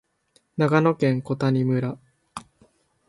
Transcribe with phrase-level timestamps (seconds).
[0.57, 1.99] 長野県小谷村